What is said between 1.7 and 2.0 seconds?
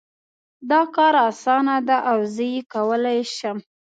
ده